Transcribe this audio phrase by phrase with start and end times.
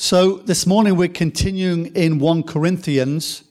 [0.00, 3.42] So this morning we're continuing in 1 Corinthians.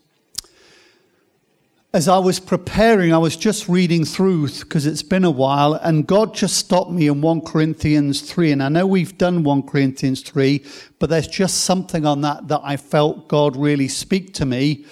[1.93, 6.07] As I was preparing, I was just reading through because it's been a while, and
[6.07, 8.53] God just stopped me in 1 Corinthians 3.
[8.53, 10.63] And I know we've done 1 Corinthians 3,
[10.99, 14.85] but there's just something on that that I felt God really speak to me.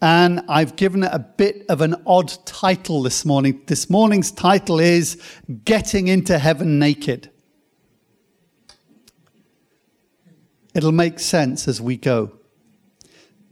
[0.00, 3.60] And I've given it a bit of an odd title this morning.
[3.66, 5.20] This morning's title is
[5.64, 7.31] Getting into Heaven Naked.
[10.74, 12.32] It'll make sense as we go.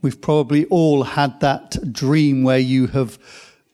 [0.01, 3.19] We've probably all had that dream where you have,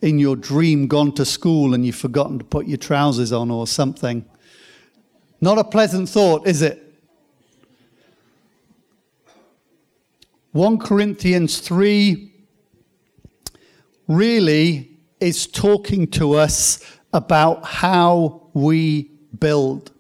[0.02, 3.66] in your dream, gone to school and you've forgotten to put your trousers on or
[3.66, 4.26] something.
[5.40, 6.84] Not a pleasant thought, is it?
[10.52, 12.34] 1 Corinthians 3
[14.08, 16.84] really is talking to us
[17.14, 19.91] about how we build.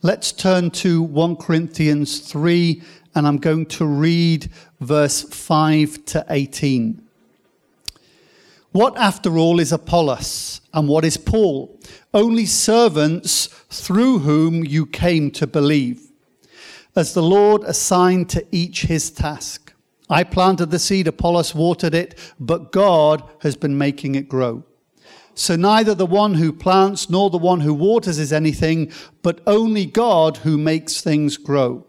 [0.00, 2.80] Let's turn to 1 Corinthians 3,
[3.16, 4.48] and I'm going to read
[4.78, 7.02] verse 5 to 18.
[8.70, 11.80] What, after all, is Apollos, and what is Paul?
[12.14, 16.12] Only servants through whom you came to believe,
[16.94, 19.72] as the Lord assigned to each his task.
[20.08, 24.62] I planted the seed, Apollos watered it, but God has been making it grow.
[25.38, 28.90] So neither the one who plants nor the one who waters is anything,
[29.22, 31.86] but only God who makes things grow.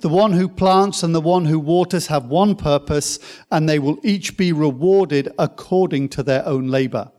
[0.00, 3.18] The one who plants and the one who waters have one purpose,
[3.50, 7.10] and they will each be rewarded according to their own labor.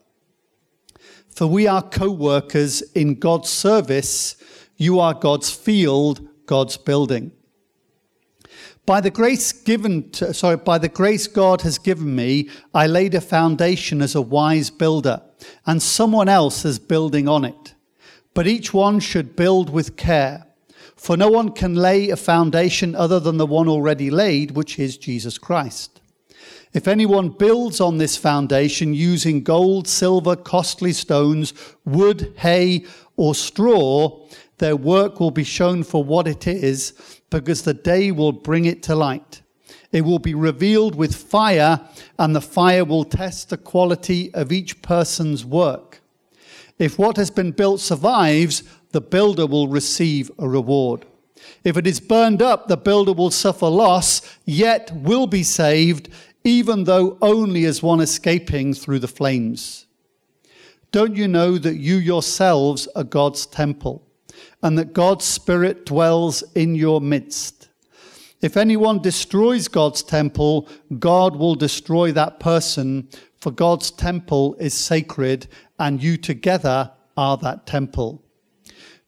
[1.28, 4.36] For we are co workers in God's service.
[4.76, 7.32] You are God's field, God's building.
[8.88, 13.16] By the grace given to, sorry, by the grace God has given me, I laid
[13.16, 15.22] a foundation as a wise builder,
[15.66, 17.76] and someone else is building on it.
[18.34, 20.48] But each one should build with care,
[20.96, 24.98] for no one can lay a foundation other than the one already laid, which is
[24.98, 26.00] Jesus Christ.
[26.72, 32.86] If anyone builds on this foundation using gold, silver, costly stones, wood, hay,
[33.18, 34.26] or straw,
[34.60, 36.94] their work will be shown for what it is
[37.30, 39.42] because the day will bring it to light.
[39.92, 41.82] It will be revealed with fire,
[42.20, 46.02] and the fire will test the quality of each person's work.
[46.80, 51.06] If what has been built survives, the builder will receive a reward.
[51.64, 56.10] If it is burned up, the builder will suffer loss, yet will be saved,
[56.44, 59.86] even though only as one escaping through the flames.
[60.92, 64.07] Don't you know that you yourselves are God's temple?
[64.64, 67.70] And that God's Spirit dwells in your midst.
[68.42, 70.70] If anyone destroys God's temple,
[71.00, 73.10] God will destroy that person,
[73.40, 75.48] for God's temple is sacred,
[75.80, 78.24] and you together are that temple.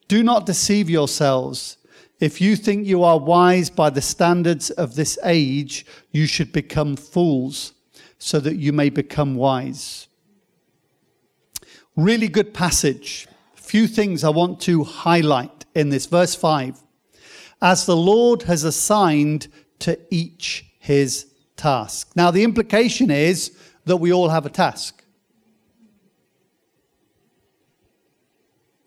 [0.07, 1.77] Do not deceive yourselves.
[2.19, 6.95] If you think you are wise by the standards of this age, you should become
[6.95, 7.73] fools,
[8.17, 10.07] so that you may become wise.
[11.95, 13.28] Really good passage
[13.69, 16.07] few things I want to highlight in this.
[16.07, 16.81] Verse 5
[17.61, 19.47] As the Lord has assigned
[19.77, 22.11] to each his task.
[22.15, 25.03] Now, the implication is that we all have a task.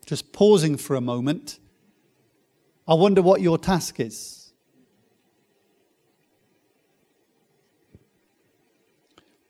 [0.05, 1.59] Just pausing for a moment.
[2.85, 4.51] I wonder what your task is.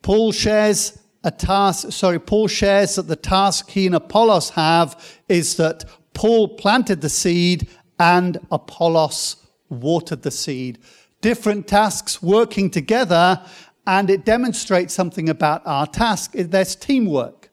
[0.04, 5.56] Paul shares a task, sorry, Paul shares that the task he and Apollos have is
[5.56, 7.68] that Paul planted the seed
[8.00, 9.38] and Apollos
[9.70, 10.80] watered the seed.
[11.22, 13.42] Different tasks working together,
[13.88, 16.32] and it demonstrates something about our task.
[16.34, 17.50] There's teamwork.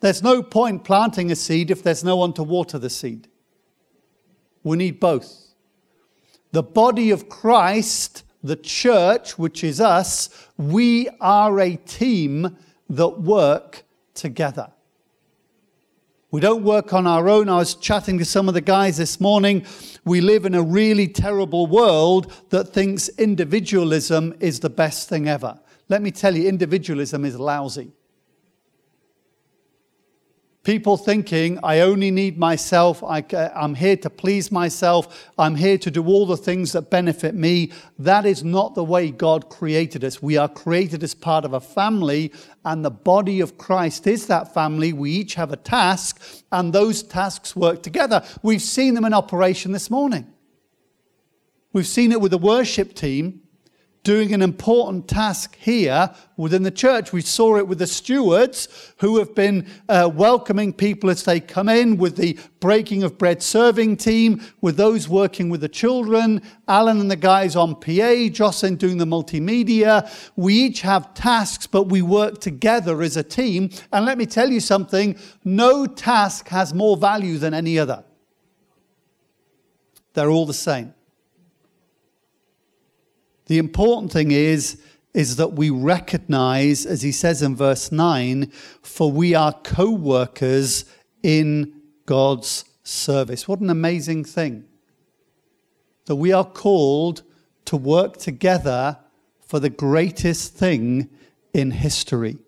[0.00, 3.28] There's no point planting a seed if there's no one to water the seed.
[4.62, 5.54] We need both.
[6.52, 12.56] The body of Christ the church, which is us, we are a team
[12.88, 14.70] that work together.
[16.30, 17.48] We don't work on our own.
[17.48, 19.64] I was chatting to some of the guys this morning.
[20.04, 25.58] We live in a really terrible world that thinks individualism is the best thing ever.
[25.88, 27.92] Let me tell you, individualism is lousy.
[30.66, 33.24] People thinking, I only need myself, I,
[33.54, 37.70] am here to please myself, I'm here to do all the things that benefit me.
[38.00, 40.20] That is not the way God created us.
[40.20, 42.32] We are created as part of a family,
[42.64, 44.92] and the body of Christ is that family.
[44.92, 46.20] We each have a task,
[46.50, 48.24] and those tasks work together.
[48.42, 50.26] We've seen them in operation this morning.
[51.72, 53.42] We've seen it with the worship team
[54.06, 57.12] doing an important task here within the church.
[57.12, 58.68] We saw it with the stewards
[58.98, 63.42] who have been uh, welcoming people as they come in, with the breaking of bread
[63.42, 68.76] serving team, with those working with the children, Alan and the guys on PA, Jocelyn
[68.76, 70.08] doing the multimedia.
[70.36, 73.70] We each have tasks, but we work together as a team.
[73.92, 78.04] And let me tell you something no task has more value than any other.
[80.14, 80.94] They're all the same.
[83.46, 84.80] The important thing is,
[85.14, 88.50] is that we recognize, as he says in verse 9,
[88.82, 90.84] for we are co workers
[91.22, 93.48] in God's service.
[93.48, 94.64] What an amazing thing.
[96.04, 97.22] That we are called
[97.64, 98.98] to work together
[99.40, 101.08] for the greatest thing
[101.52, 102.38] in history.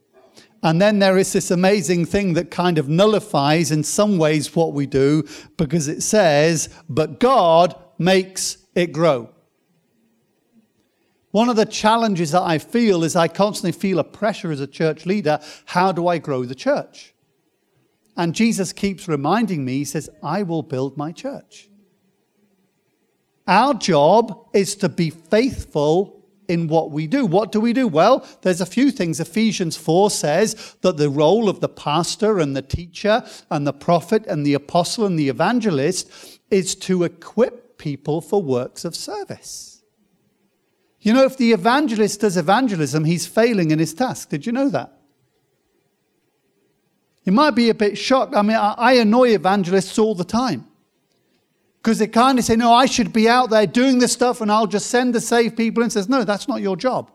[0.63, 4.73] And then there is this amazing thing that kind of nullifies in some ways what
[4.73, 5.25] we do
[5.57, 9.31] because it says, but God makes it grow.
[11.39, 14.67] One of the challenges that I feel is I constantly feel a pressure as a
[14.67, 15.39] church leader.
[15.67, 17.15] How do I grow the church?
[18.17, 21.69] And Jesus keeps reminding me, He says, I will build my church.
[23.47, 27.25] Our job is to be faithful in what we do.
[27.25, 27.87] What do we do?
[27.87, 29.21] Well, there's a few things.
[29.21, 34.27] Ephesians 4 says that the role of the pastor and the teacher and the prophet
[34.27, 39.78] and the apostle and the evangelist is to equip people for works of service.
[41.09, 44.29] You know, if the evangelist does evangelism, he's failing in his task.
[44.29, 44.93] Did you know that?
[47.25, 48.37] You might be a bit shocked.
[48.37, 50.67] I mean, I annoy evangelists all the time
[51.79, 54.53] because they kind of say, No, I should be out there doing this stuff and
[54.53, 55.83] I'll just send to save people.
[55.83, 57.11] And says, No, that's not your job.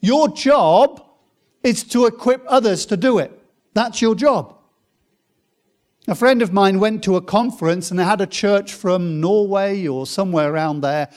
[0.00, 1.04] Your job
[1.64, 3.32] is to equip others to do it.
[3.72, 4.56] That's your job.
[6.06, 9.84] A friend of mine went to a conference and they had a church from Norway
[9.88, 11.08] or somewhere around there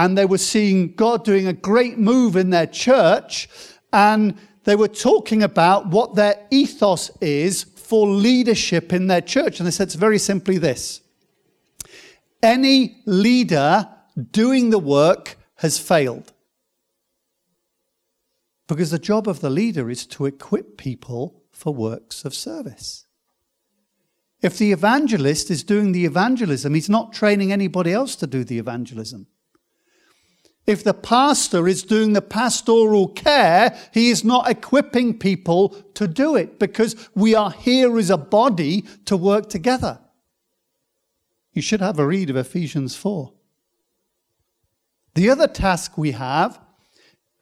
[0.00, 3.50] and they were seeing God doing a great move in their church,
[3.92, 9.60] and they were talking about what their ethos is for leadership in their church.
[9.60, 11.02] And they said it's very simply this
[12.42, 13.90] any leader
[14.30, 16.32] doing the work has failed.
[18.68, 23.04] Because the job of the leader is to equip people for works of service.
[24.40, 28.58] If the evangelist is doing the evangelism, he's not training anybody else to do the
[28.58, 29.26] evangelism.
[30.66, 36.36] If the pastor is doing the pastoral care, he is not equipping people to do
[36.36, 39.98] it because we are here as a body to work together.
[41.52, 43.32] You should have a read of Ephesians 4.
[45.14, 46.60] The other task we have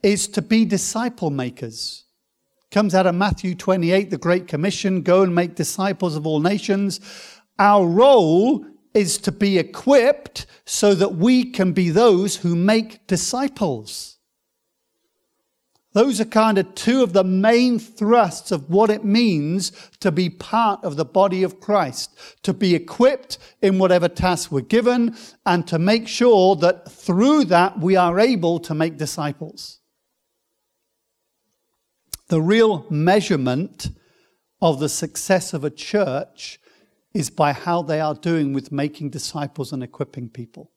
[0.03, 2.05] is to be disciple makers.
[2.71, 7.01] Comes out of Matthew 28, the Great Commission go and make disciples of all nations.
[7.59, 14.19] Our role is to be equipped so that we can be those who make disciples.
[15.93, 20.29] Those are kind of two of the main thrusts of what it means to be
[20.29, 25.67] part of the body of Christ, to be equipped in whatever task we're given, and
[25.67, 29.81] to make sure that through that we are able to make disciples.
[32.29, 33.89] The real measurement
[34.61, 36.61] of the success of a church
[37.19, 40.71] is by how they are doing with making disciples and equipping people.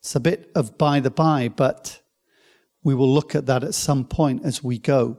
[0.00, 2.00] It's a bit of by the by, but
[2.82, 5.18] we will look at that at some point as we go.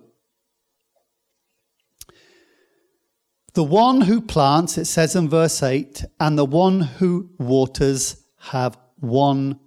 [3.54, 8.80] The one who plants, it says in verse 8, and the one who waters have
[8.96, 9.60] one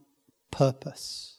[0.50, 1.38] purpose.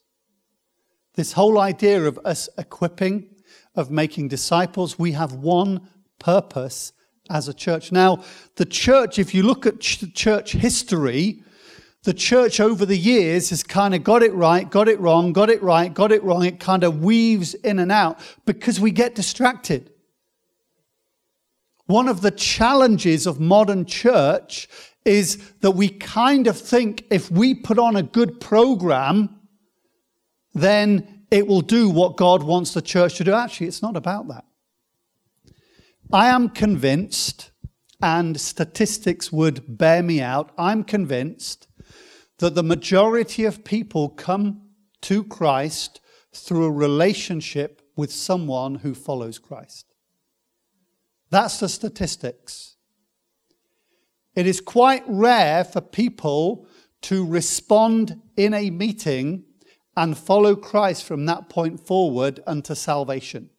[1.16, 3.28] This whole idea of us equipping,
[3.76, 6.94] of making disciples, we have one purpose
[7.32, 7.92] as a church.
[7.92, 8.24] Now,
[8.56, 11.44] the church, if you look at ch- church history,
[12.04, 15.50] the church over the years has kind of got it right, got it wrong, got
[15.50, 16.44] it right, got it wrong.
[16.46, 19.92] It kind of weaves in and out because we get distracted.
[21.86, 24.68] One of the challenges of modern church
[25.06, 29.42] is that we kind of think if we put on a good program,
[30.54, 33.34] then it will do what God wants the church to do.
[33.34, 34.46] Actually, it's not about that.
[36.14, 37.52] I am convinced,
[38.02, 41.70] and statistics would bear me out, I'm convinced
[42.40, 44.72] that the majority of people come
[45.04, 46.02] to Christ
[46.34, 49.86] through a relationship with someone who follows Christ.
[51.30, 52.76] That's the statistics.
[54.36, 56.68] It is quite rare for people
[57.04, 59.46] to respond in a meeting
[59.96, 63.51] and follow Christ from that point forward unto salvation.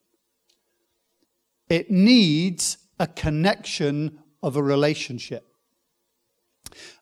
[1.72, 5.44] It needs a connection of a relationship.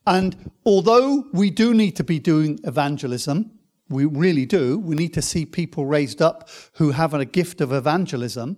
[0.06, 3.50] And although we do need to be doing evangelism,
[3.90, 4.78] We really do.
[4.78, 8.56] We need to see people raised up who have a gift of evangelism.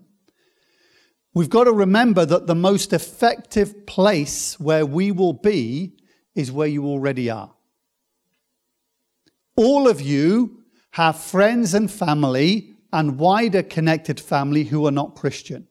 [1.35, 5.97] We've got to remember that the most effective place where we will be
[6.35, 7.55] is where you already are.
[9.57, 15.67] All of you have friends and family and wider connected family who are not Christian.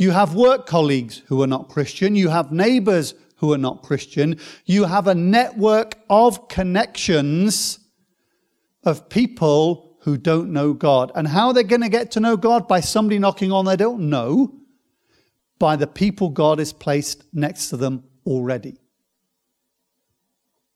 [0.00, 2.16] You have work colleagues who are not Christian.
[2.16, 4.40] You have neighbors who are not Christian.
[4.64, 7.78] You have a network of connections
[8.82, 11.12] of people who don't know God.
[11.14, 12.66] And how are they're going to get to know God?
[12.66, 14.54] By somebody knocking on they don't know,
[15.58, 18.78] by the people God has placed next to them already.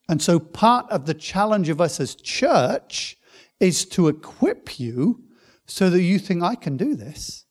[0.06, 3.16] And so part of the challenge of us as church
[3.58, 5.24] is to equip you
[5.64, 7.43] so that you think, I can do this.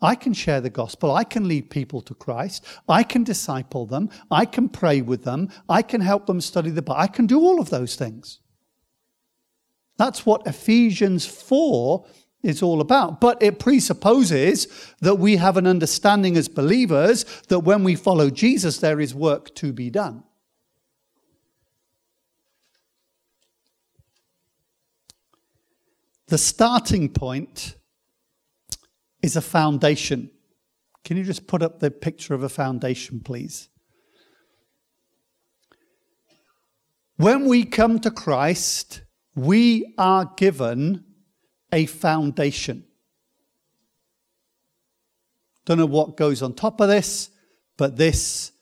[0.00, 1.10] I can share the gospel.
[1.10, 2.64] I can lead people to Christ.
[2.88, 4.10] I can disciple them.
[4.30, 5.48] I can pray with them.
[5.68, 7.00] I can help them study the Bible.
[7.00, 8.38] I can do all of those things.
[9.96, 12.06] That's what Ephesians 4
[12.44, 13.20] is all about.
[13.20, 14.68] But it presupposes
[15.00, 19.52] that we have an understanding as believers that when we follow Jesus, there is work
[19.56, 20.22] to be done.
[26.28, 27.74] The starting point
[29.22, 30.30] is a foundation.
[31.04, 33.68] Can you just put up the picture of a foundation, please?
[37.16, 39.02] When we come to Christ,
[39.34, 41.04] we are given
[41.72, 42.84] a foundation.
[45.64, 47.30] Don't know what goes on top of this,
[47.76, 48.52] but this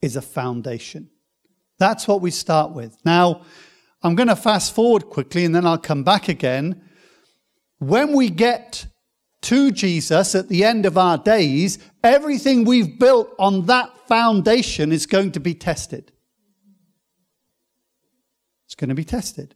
[0.00, 1.10] is a foundation.
[1.78, 2.96] That's what we start with.
[3.04, 3.42] Now,
[4.02, 6.82] I'm going to fast forward quickly and then I'll come back again.
[7.78, 8.86] When we get
[9.42, 15.06] to Jesus at the end of our days, everything we've built on that foundation is
[15.06, 16.12] going to be tested.
[18.66, 19.54] It's going to be tested.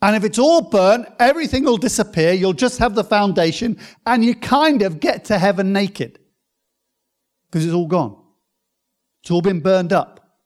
[0.00, 2.32] And if it's all burnt, everything will disappear.
[2.32, 6.18] You'll just have the foundation, and you kind of get to heaven naked
[7.46, 8.16] because it's all gone.
[9.22, 10.38] It's all been burned up.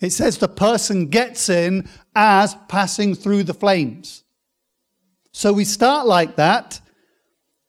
[0.00, 4.22] It says the person gets in as passing through the flames.
[5.32, 6.80] So we start like that,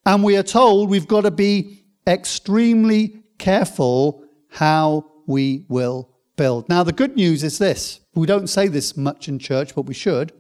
[0.06, 6.68] and we are told we've got to be extremely careful how we will build.
[6.70, 9.94] Now, the good news is this we don't say this much in church, but we
[9.94, 10.34] should.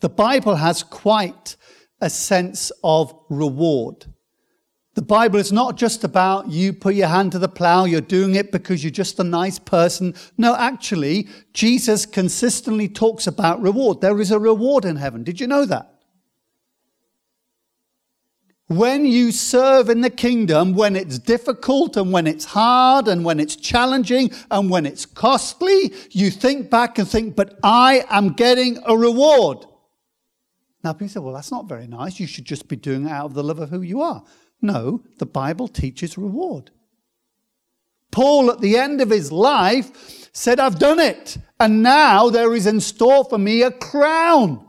[0.00, 1.56] The Bible has quite
[2.00, 4.06] a sense of reward.
[4.94, 8.34] The Bible is not just about you put your hand to the plow, you're doing
[8.34, 10.14] it because you're just a nice person.
[10.36, 14.00] No, actually, Jesus consistently talks about reward.
[14.00, 15.22] There is a reward in heaven.
[15.22, 15.91] Did you know that?
[18.68, 23.38] When you serve in the kingdom, when it's difficult and when it's hard and when
[23.40, 28.78] it's challenging and when it's costly, you think back and think, but I am getting
[28.86, 29.66] a reward.
[30.84, 32.18] Now, people say, well, that's not very nice.
[32.18, 34.24] You should just be doing it out of the love of who you are.
[34.60, 36.70] No, the Bible teaches reward.
[38.10, 41.36] Paul, at the end of his life, said, I've done it.
[41.58, 44.68] And now there is in store for me a crown.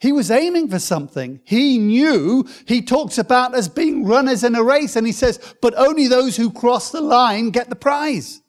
[0.00, 1.40] He was aiming for something.
[1.44, 5.74] He knew he talks about as being runners in a race, and he says, but
[5.76, 8.40] only those who cross the line get the prize.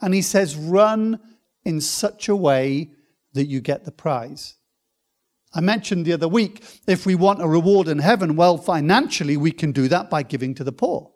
[0.00, 1.18] And he says, run
[1.64, 2.92] in such a way
[3.32, 4.54] that you get the prize.
[5.52, 9.50] I mentioned the other week, if we want a reward in heaven, well, financially, we
[9.50, 11.10] can do that by giving to the poor.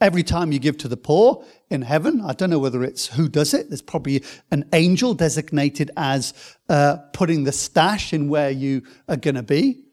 [0.00, 3.28] Every time you give to the poor in heaven, I don't know whether it's who
[3.28, 3.68] does it.
[3.68, 6.32] There's probably an angel designated as
[6.70, 9.84] uh, putting the stash in where you are going to be.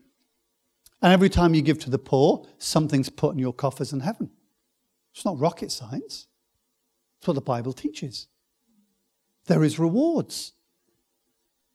[1.01, 4.31] And every time you give to the poor, something's put in your coffers in heaven.
[5.13, 6.27] It's not rocket science.
[7.19, 8.27] It's what the Bible teaches.
[9.47, 10.53] There is rewards.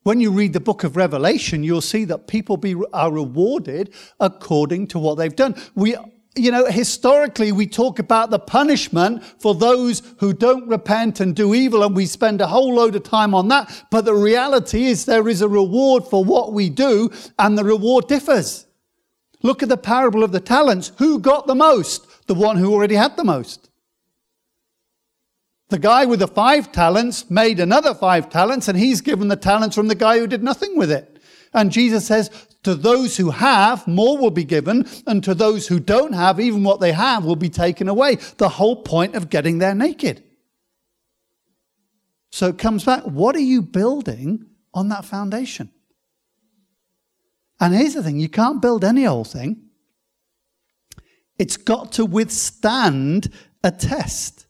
[0.05, 4.89] When you read the book of Revelation, you'll see that people be, are rewarded according
[4.89, 5.55] to what they've done.
[5.75, 5.97] We,
[6.35, 11.55] you know, historically, we talk about the punishment for those who don't repent and do
[11.55, 13.85] evil, and we spend a whole load of time on that.
[13.91, 18.09] But the reality is there is a reward for what we do, and the reward
[18.09, 18.67] differs.
[19.43, 20.93] Look at the parable of the talents.
[20.99, 22.07] Who got the most?
[22.27, 23.69] The one who already had the most.
[25.69, 29.77] The guy with the five talents made another five talents, and he's given the talents
[29.77, 31.19] from the guy who did nothing with it.
[31.53, 32.31] And Jesus says,
[32.65, 36.63] To those who have, more will be given, and to those who don't have, even
[36.63, 38.17] what they have will be taken away.
[38.37, 40.23] The whole point of getting there naked.
[42.31, 45.71] So it comes back what are you building on that foundation?
[47.61, 49.69] And here's the thing you can't build any old thing,
[51.39, 54.47] it's got to withstand a test.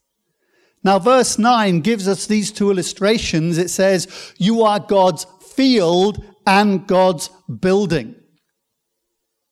[0.83, 3.57] Now, verse 9 gives us these two illustrations.
[3.57, 8.15] It says, You are God's field and God's building.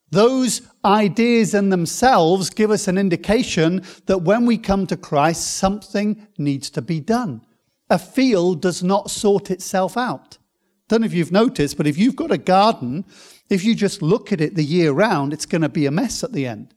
[0.10, 6.28] Those ideas in themselves give us an indication that when we come to Christ, something
[6.38, 7.42] needs to be done.
[7.90, 10.38] A field does not sort itself out.
[10.90, 13.06] Don't know if you've noticed, but if you've got a garden,
[13.50, 16.24] if you just look at it the year round, it's going to be a mess
[16.24, 16.74] at the end.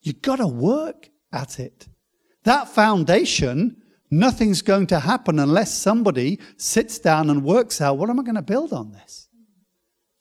[0.00, 1.88] You've got to work at it.
[2.44, 3.81] That foundation,
[4.12, 8.36] nothing's going to happen unless somebody sits down and works out what am I going
[8.36, 9.28] to build on this?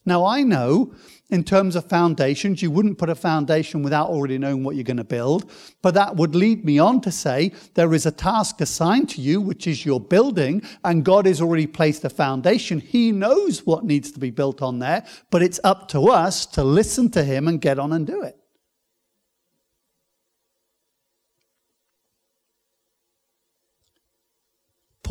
[0.05, 0.95] Now, I know
[1.29, 4.97] in terms of foundations, you wouldn't put a foundation without already knowing what you're going
[4.97, 5.49] to build.
[5.81, 9.39] But that would lead me on to say there is a task assigned to you,
[9.39, 12.79] which is your building, and God has already placed a foundation.
[12.79, 16.63] He knows what needs to be built on there, but it's up to us to
[16.63, 18.40] listen to Him and get on and do it.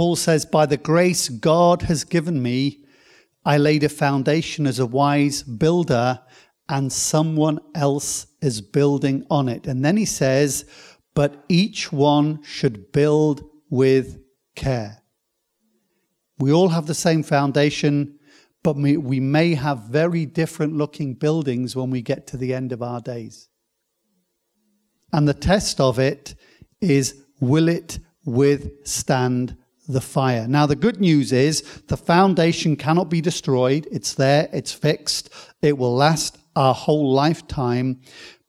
[0.01, 2.87] Paul says, By the grace God has given me,
[3.45, 6.23] I laid a foundation as a wise builder,
[6.71, 9.67] and someone else is building on it.
[9.67, 10.65] And then he says,
[11.13, 14.19] But each one should build with
[14.57, 15.03] care.
[16.39, 18.19] We all have the same foundation,
[18.63, 22.81] but we, may have very different looking buildings when we get to the end of
[22.83, 23.51] our days.
[25.13, 26.37] And the test of it
[26.81, 29.59] is will it withstand
[29.93, 30.47] the fire.
[30.49, 33.87] Now, the good news is the foundation cannot be destroyed.
[33.91, 35.31] It's there, it's fixed,
[35.63, 38.01] it will last our whole lifetime.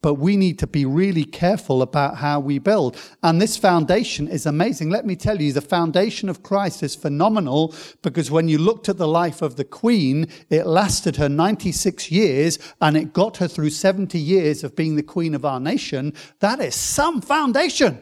[0.01, 2.97] But we need to be really careful about how we build.
[3.21, 4.89] And this foundation is amazing.
[4.89, 8.97] Let me tell you, the foundation of Christ is phenomenal because when you looked at
[8.97, 13.69] the life of the Queen, it lasted her 96 years and it got her through
[13.69, 16.13] 70 years of being the Queen of our nation.
[16.39, 17.99] That is some foundation.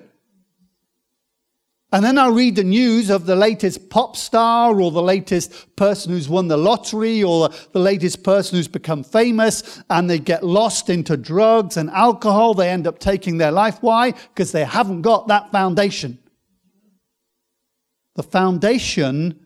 [1.92, 6.12] And then I read the news of the latest pop star or the latest person
[6.12, 10.92] who's won the lottery or the latest person who's become famous and they get lost
[10.92, 12.54] into drugs and alcohol.
[12.54, 13.80] They end up taking their life.
[13.82, 14.12] Why?
[14.12, 16.20] Because they haven't got that foundation.
[18.16, 19.40] The foundation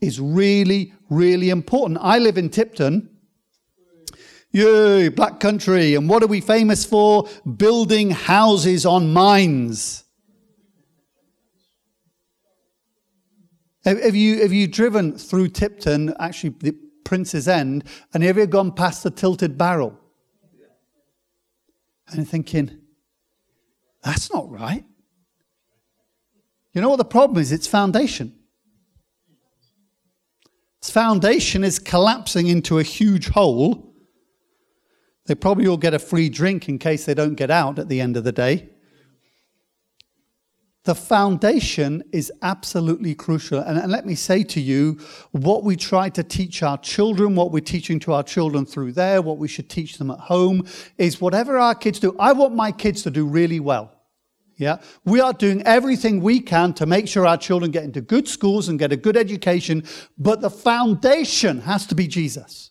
[0.00, 1.98] is really, really important.
[2.00, 3.10] I live in Tipton.
[4.52, 5.96] Yay, black country.
[5.96, 7.28] And what are we famous for?
[7.56, 10.04] Building houses on mines.
[13.98, 18.72] Have you, have you driven through Tipton, actually the Prince's End, and have you gone
[18.72, 19.98] past the tilted barrel?
[22.08, 22.78] And you're thinking,
[24.02, 24.84] that's not right.
[26.72, 27.52] You know what the problem is?
[27.52, 28.34] It's foundation.
[30.78, 33.94] Its foundation is collapsing into a huge hole.
[35.26, 38.00] They probably all get a free drink in case they don't get out at the
[38.00, 38.70] end of the day.
[40.84, 43.58] The foundation is absolutely crucial.
[43.58, 44.98] And, and, let me say to you,
[45.32, 49.20] what we try to teach our children, what we're teaching to our children through there,
[49.20, 50.66] what we should teach them at home,
[50.96, 53.92] is whatever our kids do, I want my kids to do really well.
[54.56, 54.78] Yeah.
[55.04, 58.68] We are doing everything we can to make sure our children get into good schools
[58.68, 59.84] and get a good education,
[60.16, 62.70] but the foundation has to be Jesus.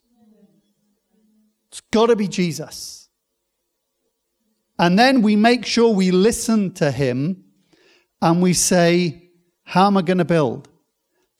[1.68, 3.10] It's got to be Jesus.
[4.80, 7.44] And then we make sure we listen to him
[8.22, 9.30] and we say,
[9.64, 10.70] How am I going to build?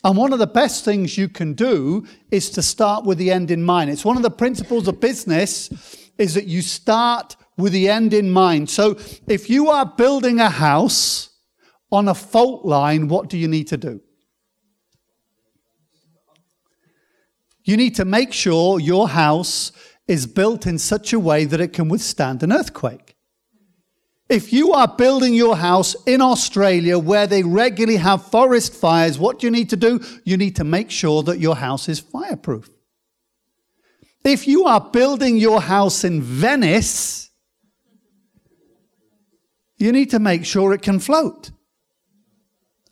[0.04, 3.52] And one of the best things you can do is to start with the end
[3.52, 3.90] in mind.
[3.90, 5.70] It's one of the principles of business
[6.18, 8.70] is that you start with the end in mind.
[8.70, 11.30] So if you are building a house
[11.92, 14.02] on a fault line, what do you need to do?
[17.66, 19.72] You need to make sure your house
[20.08, 23.09] is built in such a way that it can withstand an earthquake.
[24.30, 29.40] If you are building your house in Australia where they regularly have forest fires, what
[29.40, 30.00] do you need to do?
[30.24, 32.70] You need to make sure that your house is fireproof.
[34.24, 37.32] If you are building your house in Venice,
[39.78, 41.50] you need to make sure it can float.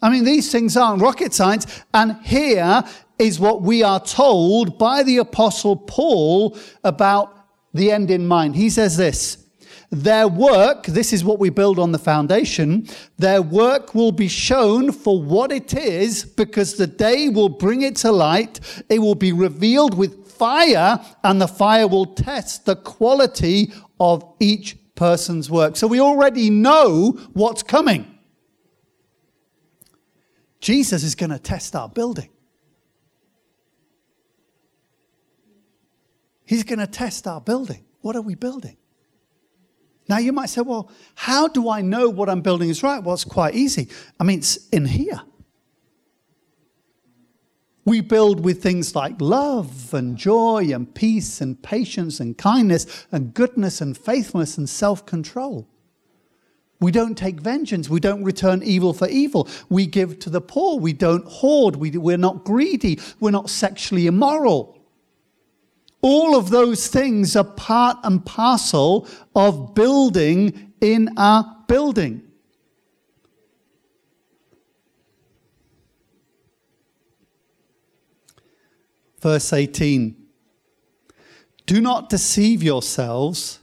[0.01, 1.83] I mean, these things aren't rocket science.
[1.93, 2.83] And here
[3.19, 7.33] is what we are told by the Apostle Paul about
[7.73, 8.55] the end in mind.
[8.55, 9.46] He says this
[9.89, 14.91] their work, this is what we build on the foundation, their work will be shown
[14.91, 18.59] for what it is because the day will bring it to light.
[18.89, 24.77] It will be revealed with fire, and the fire will test the quality of each
[24.95, 25.75] person's work.
[25.77, 28.19] So we already know what's coming.
[30.59, 32.29] Jesus is going to test our building.
[36.43, 37.85] He's going to test our building.
[38.01, 38.77] What are we building?
[40.09, 43.03] Now you might say, well, how do I know what I'm building is right?
[43.03, 43.89] Well, it's quite easy.
[44.19, 45.21] I mean, it's in here.
[47.83, 53.33] We build with things like love and joy and peace and patience and kindness and
[53.33, 55.69] goodness and faithfulness and self control.
[56.79, 57.89] We don't take vengeance.
[57.89, 59.47] We don't return evil for evil.
[59.69, 60.79] We give to the poor.
[60.79, 61.77] We don't hoard.
[61.77, 62.99] We, we're not greedy.
[63.19, 64.76] We're not sexually immoral.
[66.01, 72.23] All of those things are part and parcel of building in our building.
[79.21, 80.15] Verse 18
[81.65, 83.59] Do not deceive yourselves.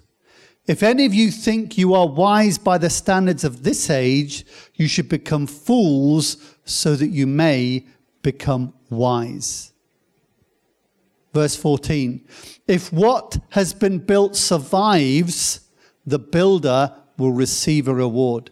[0.66, 4.88] If any of you think you are wise by the standards of this age, you
[4.88, 7.86] should become fools so that you may
[8.22, 9.73] become wise.
[11.34, 12.26] Verse 14
[12.68, 15.60] If what has been built survives,
[16.06, 18.50] the builder will receive a reward.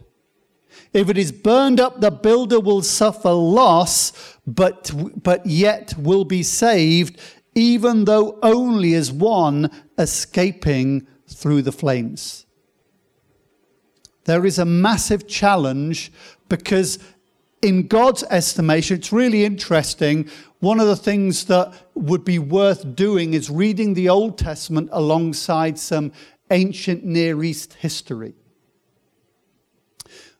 [0.91, 4.91] If it is burned up, the builder will suffer loss, but,
[5.21, 7.19] but yet will be saved,
[7.55, 12.45] even though only as one escaping through the flames.
[14.25, 16.11] There is a massive challenge
[16.49, 16.99] because,
[17.63, 20.29] in God's estimation, it's really interesting.
[20.59, 25.79] One of the things that would be worth doing is reading the Old Testament alongside
[25.79, 26.11] some
[26.51, 28.33] ancient Near East history.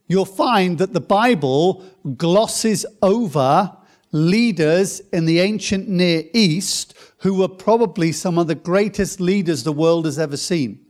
[0.08, 1.86] You'll find that the Bible
[2.18, 3.76] glosses over
[4.12, 9.72] leaders in the ancient Near East who were probably some of the greatest leaders the
[9.72, 10.83] world has ever seen.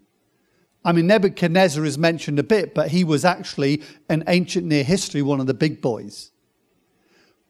[0.86, 5.22] I mean, Nebuchadnezzar is mentioned a bit, but he was actually, in ancient near history,
[5.22, 6.32] one of the big boys.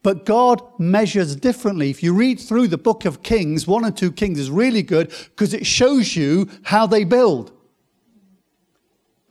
[0.04, 1.88] But God measures differently.
[1.88, 5.08] If you read through the book of Kings, one and two Kings is really good
[5.30, 7.52] because it shows you how they build.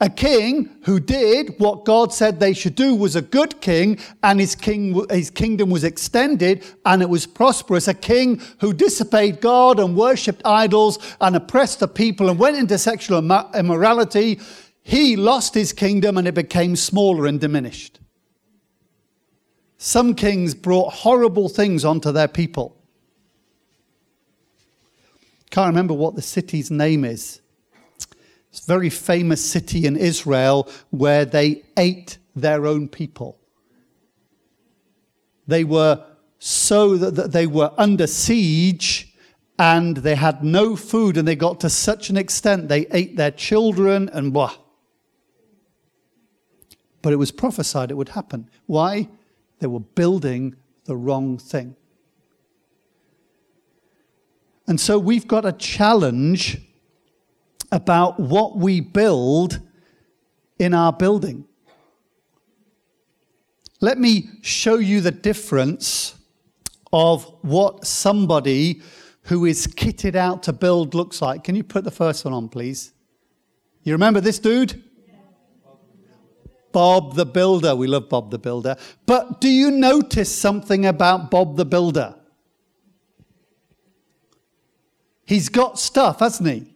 [0.02, 4.40] A king who did what God said they should do was a good king, and
[4.40, 7.88] his, king, his kingdom was extended and it was prosperous.
[7.88, 12.78] A king who disobeyed God and worshipped idols and oppressed the people and went into
[12.78, 13.20] sexual
[13.54, 14.40] immorality,
[14.82, 18.00] he lost his kingdom and it became smaller and diminished.
[19.78, 22.76] Some kings brought horrible things onto their people.
[25.50, 27.42] Can't remember what the city's name is.
[28.62, 33.40] Very famous city in Israel where they ate their own people.
[35.48, 36.04] They were
[36.40, 39.14] so that they were under siege
[39.60, 43.32] and they had no food and they got to such an extent they ate their
[43.32, 44.54] children and blah.
[47.02, 48.50] But it was prophesied it would happen.
[48.66, 49.10] Why?
[49.60, 51.76] They were building the wrong thing.
[54.68, 56.62] And so we've got a challenge
[57.74, 59.60] about what we build
[60.60, 61.44] in our building.
[63.82, 66.16] Let me show you the difference
[66.94, 68.84] of what somebody
[69.24, 71.44] who is kitted out to build looks like.
[71.44, 72.94] Can you put the first one on, please?
[73.82, 74.82] You remember this dude?
[76.72, 77.76] Bob the Builder.
[77.76, 78.76] We love Bob the Builder.
[79.08, 82.16] But do you notice something about Bob the Builder?
[85.26, 86.73] He's got stuff, hasn't he?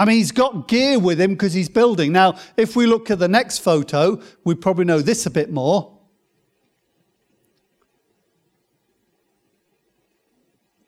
[0.00, 2.10] I mean, he's got gear with him because he's building.
[2.10, 5.98] Now, if we look at the next photo, we probably know this a bit more.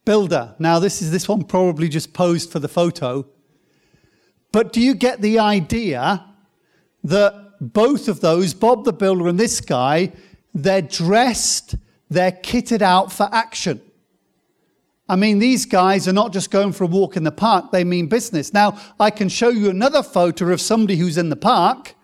[0.06, 0.54] Builder.
[0.58, 3.26] Now, this is this one probably just posed for the photo.
[4.50, 6.24] But do you get the idea
[7.04, 10.14] that both of those, Bob the Builder and this guy,
[10.54, 11.74] they're dressed,
[12.08, 13.82] they're kitted out for action.
[15.08, 17.84] I mean, these guys are not just going for a walk in the park, they
[17.84, 18.52] mean business.
[18.52, 21.94] Now, I can show you another photo of somebody who's in the park.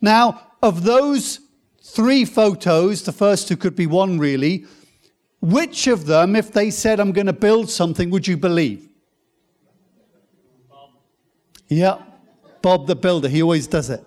[0.00, 1.40] Now, of those
[1.82, 4.66] three photos, the first two could be one really,
[5.40, 8.88] which of them, if they said, I'm going to build something, would you believe?
[10.70, 10.90] Bob.
[11.68, 12.02] Yeah,
[12.62, 14.04] Bob the builder, he always does it.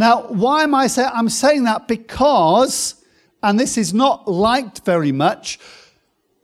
[0.00, 3.04] Now, why am I saying I'm saying that because,
[3.42, 5.58] and this is not liked very much,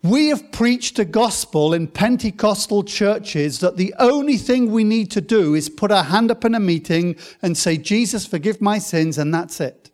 [0.02, 5.22] we have preached a gospel in Pentecostal churches that the only thing we need to
[5.22, 9.16] do is put our hand up in a meeting and say, Jesus, forgive my sins,
[9.16, 9.90] and that's it.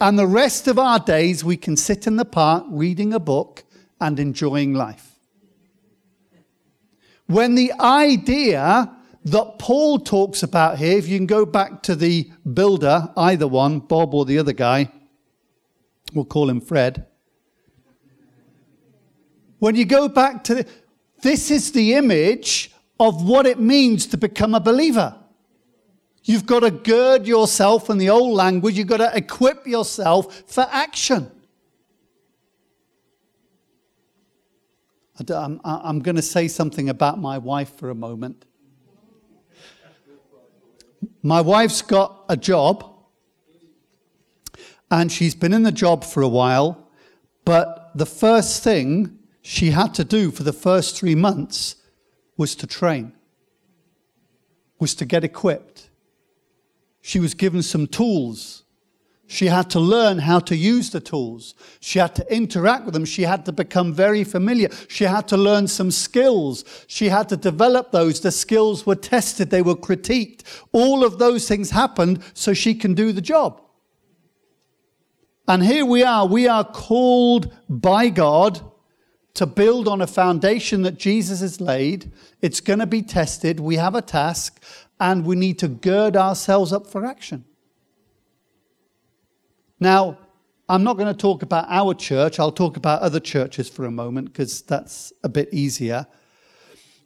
[0.00, 3.64] And the rest of our days, we can sit in the park reading a book
[4.00, 5.18] and enjoying life.
[7.26, 8.95] When the idea
[9.26, 13.80] that Paul talks about here, if you can go back to the builder, either one,
[13.80, 14.88] Bob or the other guy,
[16.14, 17.06] we'll call him Fred.
[19.58, 20.66] When you go back to the,
[21.22, 25.16] this is the image of what it means to become a believer.
[26.22, 30.68] You've got to gird yourself in the old language, you've got to equip yourself for
[30.70, 31.32] action.
[35.28, 38.44] I'm, I'm going to say something about my wife for a moment.
[41.26, 42.88] My wife's got a job,
[44.92, 46.88] and she's been in the job for a while,
[47.44, 51.74] but the first thing she had to do for the first three months
[52.36, 53.12] was to train,
[54.78, 55.90] was to get equipped.
[57.00, 58.62] She was given some tools
[59.26, 61.54] she had to learn how to use the tools.
[61.80, 63.04] She had to interact with them.
[63.04, 64.68] She had to become very familiar.
[64.88, 66.64] She had to learn some skills.
[66.86, 68.20] She had to develop those.
[68.20, 69.50] The skills were tested.
[69.50, 70.42] They were critiqued.
[70.72, 73.60] All of those things happened so she can do the job.
[75.48, 76.26] And here we are.
[76.26, 78.60] We are called by God
[79.34, 82.12] to build on a foundation that Jesus has laid.
[82.40, 83.58] It's going to be tested.
[83.58, 84.62] We have a task
[85.00, 87.44] and we need to gird ourselves up for action.
[89.78, 90.18] Now,
[90.68, 92.40] I'm not going to talk about our church.
[92.40, 96.06] I'll talk about other churches for a moment because that's a bit easier.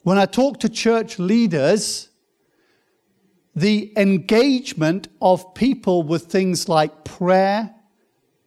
[0.03, 2.09] When I talk to church leaders,
[3.55, 7.75] the engagement of people with things like prayer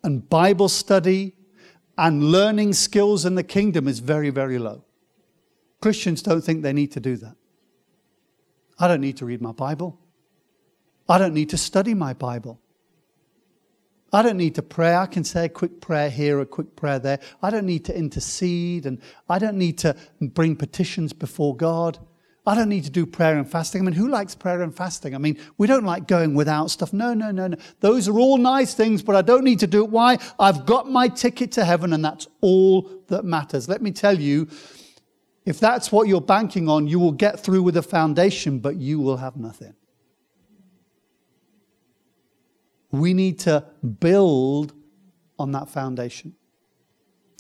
[0.04, 1.36] and Bible study
[1.98, 4.84] and learning skills in the kingdom is very, very low.
[5.80, 7.36] Christians don't think they need to do that.
[8.80, 10.00] I don't need to read my Bible.
[11.08, 12.60] I don't need to study my Bible.
[14.13, 14.95] I don't need to pray.
[14.95, 17.19] I can say a quick prayer here, a quick prayer there.
[17.41, 21.97] I don't need to intercede and I don't need to bring petitions before God.
[22.45, 23.82] I don't need to do prayer and fasting.
[23.82, 25.15] I mean, who likes prayer and fasting?
[25.15, 26.93] I mean, we don't like going without stuff.
[26.93, 27.58] No, no, no, no.
[27.80, 29.89] Those are all nice things, but I don't need to do it.
[29.89, 30.19] Why?
[30.38, 33.67] I've got my ticket to heaven and that's all that matters.
[33.67, 34.47] Let me tell you,
[35.45, 38.99] if that's what you're banking on, you will get through with a foundation, but you
[38.99, 39.73] will have nothing.
[42.94, 43.66] We need to
[44.00, 44.74] build
[45.40, 46.36] on that foundation.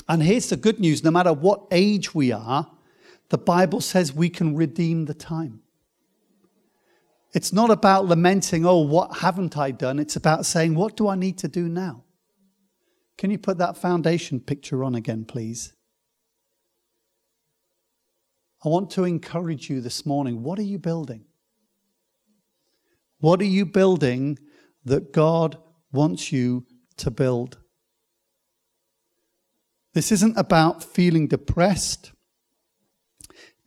[0.09, 2.69] And here's the good news no matter what age we are,
[3.29, 5.61] the Bible says we can redeem the time.
[7.33, 9.99] It's not about lamenting, oh, what haven't I done?
[9.99, 12.03] It's about saying, what do I need to do now?
[13.17, 15.73] Can you put that foundation picture on again, please?
[18.65, 20.41] I want to encourage you this morning.
[20.41, 21.25] What are you building?
[23.19, 24.39] What are you building
[24.85, 25.57] that God
[25.91, 26.65] wants you
[26.97, 27.59] to build.
[29.93, 32.11] This isn't about feeling depressed.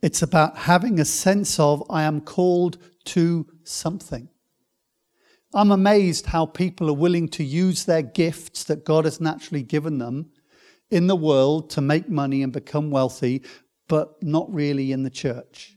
[0.01, 4.29] It's about having a sense of, I am called to something.
[5.53, 9.97] I'm amazed how people are willing to use their gifts that God has naturally given
[9.97, 10.31] them
[10.91, 13.43] in the world to make money and become wealthy,
[13.87, 15.76] but not really in the church.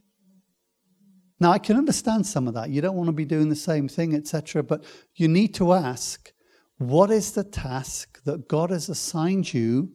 [1.40, 2.68] Now, I can understand some of that.
[2.68, 4.62] You don't want to be doing the same thing, etc.
[4.62, 6.32] But you need to ask
[6.76, 9.90] what is the task that God has assigned you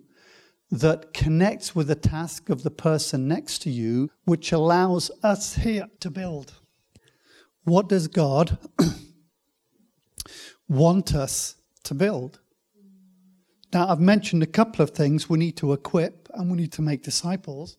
[0.72, 5.88] that connects with the task of the person next to you, which allows us here
[6.00, 6.54] to build?
[7.64, 8.58] What does God
[10.68, 12.40] want us to build?
[13.72, 15.30] Now, I've mentioned a couple of things.
[15.30, 17.78] We need to equip and we need to make disciples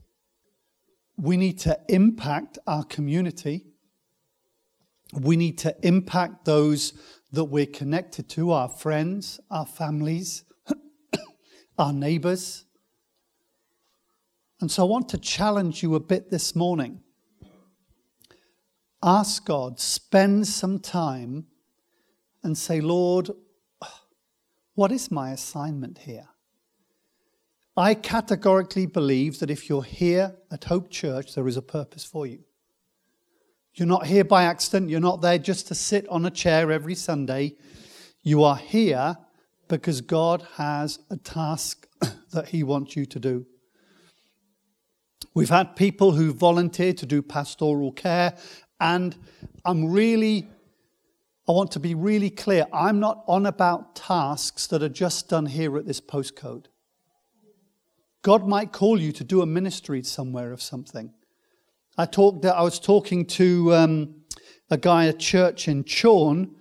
[1.16, 3.64] we need to impact our community.
[5.12, 6.92] We need to impact those
[7.32, 10.44] that we're connected to our friends, our families,
[11.78, 12.64] our neighbors.
[14.60, 17.00] And so I want to challenge you a bit this morning.
[19.02, 21.46] Ask God, spend some time
[22.42, 23.30] and say, Lord,
[24.74, 26.28] what is my assignment here?
[27.76, 32.26] I categorically believe that if you're here at Hope Church, there is a purpose for
[32.26, 32.40] you.
[33.74, 34.88] You're not here by accident.
[34.88, 37.56] You're not there just to sit on a chair every Sunday.
[38.22, 39.18] You are here
[39.68, 41.86] because God has a task
[42.32, 43.46] that He wants you to do.
[45.34, 48.38] We've had people who volunteer to do pastoral care,
[48.80, 49.14] and
[49.66, 50.48] I'm really,
[51.46, 52.66] I want to be really clear.
[52.72, 56.68] I'm not on about tasks that are just done here at this postcode.
[58.26, 61.14] God might call you to do a ministry somewhere of something.
[61.96, 62.44] I talked.
[62.44, 64.16] I was talking to um,
[64.68, 66.56] a guy at church in Chorn,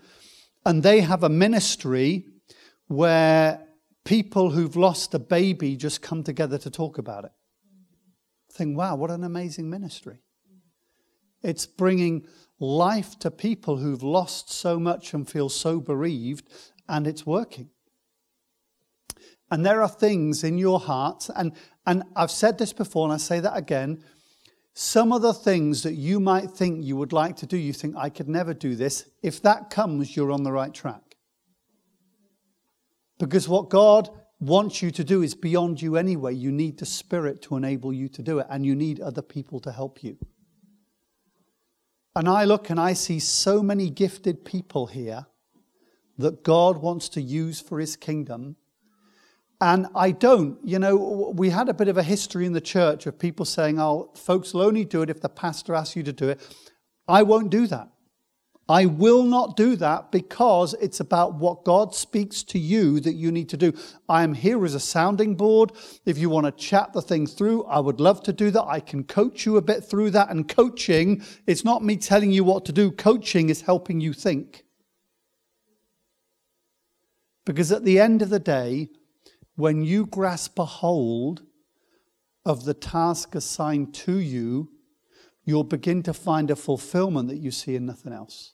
[0.63, 2.28] and they have a ministry
[2.86, 3.65] where
[4.04, 7.32] people who've lost a baby just come together to talk about it.
[8.51, 10.19] think, wow, what an amazing ministry!
[11.41, 12.28] It's bringing
[12.60, 16.47] life to people who've lost so much and feel so bereaved,
[16.88, 17.71] and it's working.
[19.56, 21.54] And there are things in your heart, and,
[21.88, 24.04] and I've said this before, and I say that again.
[24.74, 27.96] Some of the things that you might think you would like to do, you think,
[27.96, 29.10] I could never do this.
[29.24, 31.15] If that comes, you're on the right track.
[33.18, 34.10] Because what God
[34.41, 36.34] wants you to do is beyond you anyway.
[36.34, 39.62] You need the Spirit to enable you to do it, and you need other people
[39.62, 40.18] to help you.
[42.13, 45.28] And I look and I see so many gifted people here
[46.18, 48.58] that God wants to use for his kingdom.
[49.62, 50.58] And I don't.
[50.63, 53.80] You know, we had a bit of a history in the church of people saying,
[53.80, 56.41] oh, folks will only do it if the pastor asks you to do it.
[57.08, 57.89] I won't do that.
[58.68, 63.32] I will not do that because it's about what God speaks to you that you
[63.32, 63.74] need to do.
[64.10, 65.72] I am here as a sounding board.
[66.04, 68.63] If you want to chat the thing through, I would love to do that.
[68.63, 70.32] I can coach you a bit through that.
[70.32, 72.91] And coaching, it's not me telling you what to do.
[72.91, 74.63] Coaching is helping you think.
[77.46, 78.89] Because at the end of the day,
[79.56, 81.44] when you grasp a hold
[82.46, 84.70] of the task assigned to you,
[85.44, 88.54] you'll begin to find a fulfillment that you see in nothing else.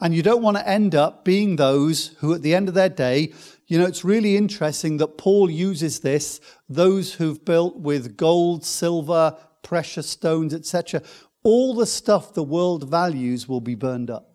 [0.00, 2.88] And you don't want to end up being those who, at the end of their
[2.88, 3.32] day,
[3.68, 9.36] you know, it's really interesting that Paul uses this those who've built with gold, silver,
[9.62, 11.02] precious stones, etc.
[11.44, 14.31] All the stuff the world values will be burned up.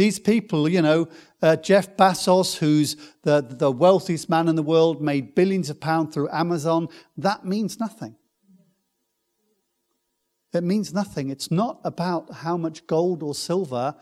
[0.00, 1.08] These people, you know,
[1.42, 6.14] uh, Jeff Bezos, who's the, the wealthiest man in the world, made billions of pounds
[6.14, 8.16] through Amazon, that means nothing.
[10.54, 11.28] It means nothing.
[11.28, 13.94] It's not about how much gold or silver,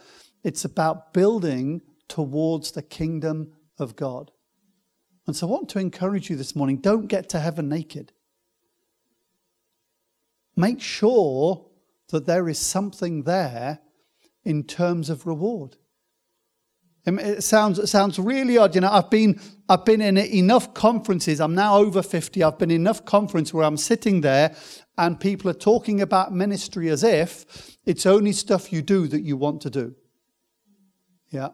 [0.45, 4.31] it's about building towards the kingdom of God.
[5.27, 8.13] And so I want to encourage you this morning don't get to heaven naked.
[10.55, 11.67] Make sure
[12.11, 13.81] that there is something there
[14.45, 15.77] in terms of reward.
[17.17, 18.75] It sounds, it sounds really odd.
[18.75, 21.41] You know, I've been, I've been in enough conferences.
[21.41, 22.43] I'm now over 50.
[22.43, 24.55] I've been in enough conference where I'm sitting there
[24.99, 29.37] and people are talking about ministry as if it's only stuff you do that you
[29.37, 29.95] want to do.
[31.31, 31.51] Yeah.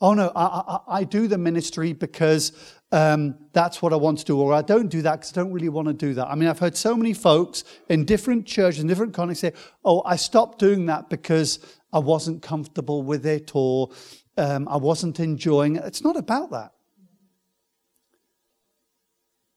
[0.00, 2.52] Oh no, I, I, I do the ministry because
[2.92, 5.52] um, that's what I want to do, or I don't do that because I don't
[5.52, 6.28] really want to do that.
[6.28, 9.52] I mean, I've heard so many folks in different churches, in different contexts say,
[9.84, 11.60] "Oh, I stopped doing that because
[11.92, 13.90] I wasn't comfortable with it, or
[14.36, 15.84] um, I wasn't enjoying it.
[15.84, 16.72] It's not about that.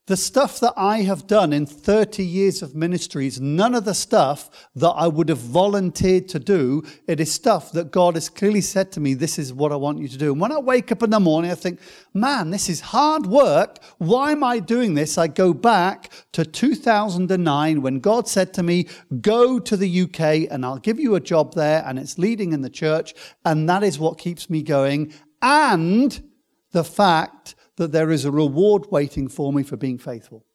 [0.10, 4.50] The stuff that I have done in 30 years of ministries, none of the stuff
[4.74, 6.82] that I would have volunteered to do.
[7.06, 10.00] It is stuff that God has clearly said to me, this is what I want
[10.00, 10.32] you to do.
[10.32, 11.80] And when I wake up in the morning, I think,
[12.12, 13.78] man, this is hard work.
[14.00, 15.20] Why am I doing this?
[15.20, 18.88] I go back to 2009 when God said to me,
[19.22, 22.64] go to the UK and I'll give you a job there and it's leading in
[22.64, 23.14] the church.
[23.46, 25.14] And that is what keeps me going.
[25.44, 26.20] And
[26.72, 30.46] the fact that there is a reward waiting for me for being faithful.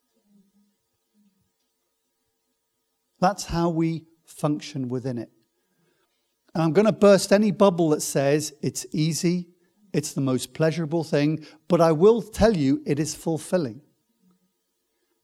[3.18, 5.30] That's how we function within it.
[6.54, 9.48] And I'm going to burst any bubble that says it's easy,
[9.94, 13.80] it's the most pleasurable thing, but I will tell you it is fulfilling.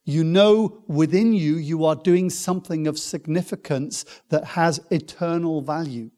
[0.07, 6.11] You know within you, you are doing something of significance that has eternal value.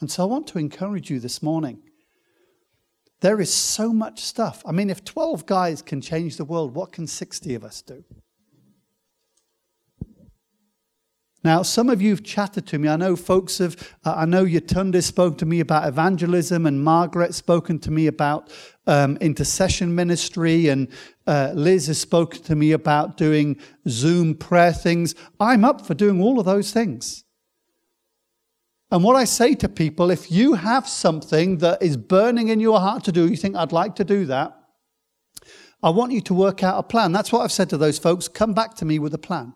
[0.00, 1.82] And so I want to encourage you this morning
[3.20, 4.62] there is so much stuff.
[4.66, 8.04] I mean, if 12 guys can change the world, what can 60 of us do?
[11.42, 12.88] Now, some of you have chatted to me.
[12.88, 17.34] I know folks have, uh, I know Yetunde spoke to me about evangelism, and Margaret
[17.34, 18.50] spoken to me about
[18.86, 20.88] um, intercession ministry, and
[21.26, 25.14] uh, Liz has spoken to me about doing Zoom prayer things.
[25.38, 27.24] I'm up for doing all of those things.
[28.90, 32.80] And what I say to people, if you have something that is burning in your
[32.80, 34.56] heart to do, you think, I'd like to do that,
[35.82, 37.12] I want you to work out a plan.
[37.12, 38.28] That's what I've said to those folks.
[38.28, 39.54] Come back to me with a plan.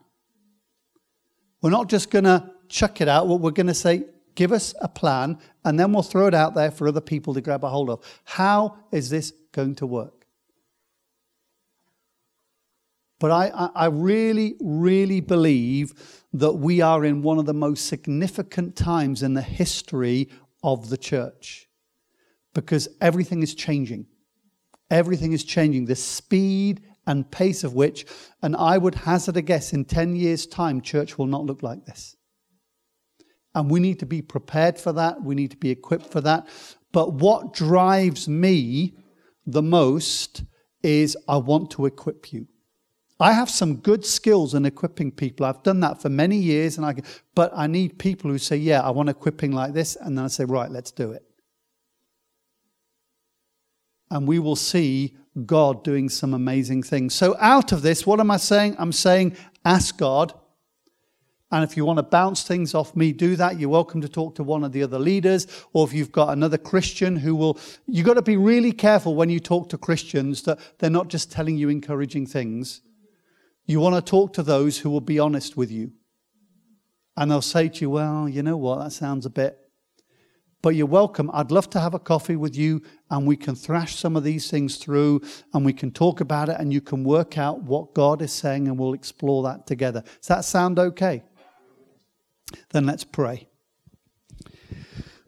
[1.60, 3.26] We're not just going to chuck it out.
[3.26, 6.54] What we're going to say, give us a plan, and then we'll throw it out
[6.54, 8.04] there for other people to grab a hold of.
[8.24, 10.26] How is this going to work?
[13.18, 18.74] But I, I really, really believe that we are in one of the most significant
[18.74, 20.28] times in the history
[20.64, 21.68] of the church
[22.54, 24.06] because everything is changing.
[24.90, 25.84] Everything is changing.
[25.84, 28.04] The speed and pace of which,
[28.42, 31.84] and I would hazard a guess in 10 years' time, church will not look like
[31.84, 32.16] this.
[33.54, 35.22] And we need to be prepared for that.
[35.22, 36.48] We need to be equipped for that.
[36.90, 38.96] But what drives me
[39.46, 40.42] the most
[40.82, 42.48] is I want to equip you.
[43.20, 45.46] I have some good skills in equipping people.
[45.46, 46.96] I've done that for many years, and I,
[47.34, 49.96] but I need people who say, Yeah, I want equipping like this.
[49.96, 51.24] And then I say, Right, let's do it.
[54.10, 57.14] and we will see God doing some amazing things.
[57.14, 58.76] So, out of this, what am I saying?
[58.78, 60.32] I'm saying ask God.
[61.50, 63.60] And if you want to bounce things off me, do that.
[63.60, 66.58] You're welcome to talk to one of the other leaders, or if you've got another
[66.58, 67.58] Christian who will.
[67.86, 71.30] You've got to be really careful when you talk to Christians that they're not just
[71.30, 72.82] telling you encouraging things.
[73.66, 75.92] You want to talk to those who will be honest with you.
[77.16, 78.82] And they'll say to you, Well, you know what?
[78.82, 79.58] That sounds a bit
[80.64, 81.30] but you're welcome.
[81.34, 84.50] I'd love to have a coffee with you and we can thrash some of these
[84.50, 85.20] things through
[85.52, 88.66] and we can talk about it and you can work out what God is saying
[88.66, 90.00] and we'll explore that together.
[90.00, 91.22] Does that sound okay?
[92.70, 93.46] Then let's pray.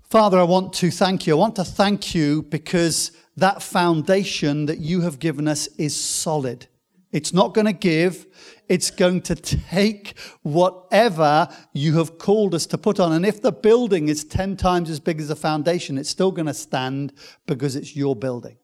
[0.09, 1.35] Father, I want to thank you.
[1.35, 6.67] I want to thank you because that foundation that you have given us is solid.
[7.13, 8.27] It's not going to give.
[8.69, 13.13] It's going to take whatever you have called us to put on.
[13.13, 16.47] And if the building is 10 times as big as the foundation, it's still going
[16.47, 17.13] to stand
[17.47, 18.59] because it's your building.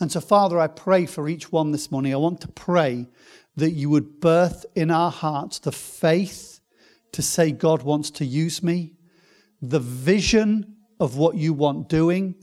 [0.00, 2.12] And so, Father, I pray for each one this morning.
[2.12, 3.08] I want to pray
[3.56, 6.60] that you would birth in our hearts the faith
[7.12, 8.94] to say, God wants to use me,
[9.62, 12.34] the vision of what you want doing,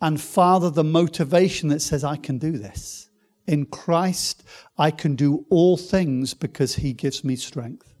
[0.00, 3.08] and Father, the motivation that says, I can do this.
[3.46, 4.42] In Christ,
[4.78, 7.94] I can do all things because he gives me strength.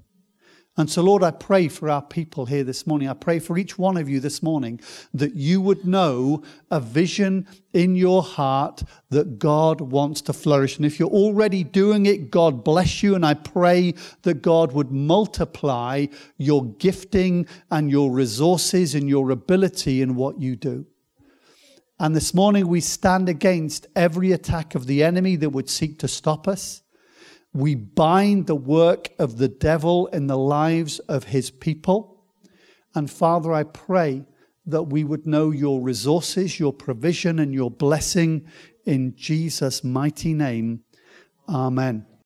[0.76, 3.08] And so, Lord, I pray for our people here this morning.
[3.08, 4.80] I pray for each one of you this morning
[5.12, 10.76] that you would know a vision in your heart that God wants to flourish.
[10.76, 13.14] And if you're already doing it, God bless you.
[13.14, 16.06] And I pray that God would multiply
[16.38, 20.86] your gifting and your resources and your ability in what you do.
[21.98, 26.08] And this morning we stand against every attack of the enemy that would seek to
[26.08, 26.82] stop us.
[27.52, 32.24] We bind the work of the devil in the lives of his people.
[32.94, 34.24] And Father, I pray
[34.66, 38.48] that we would know your resources, your provision, and your blessing
[38.84, 40.80] in Jesus' mighty name.
[41.48, 42.06] Amen.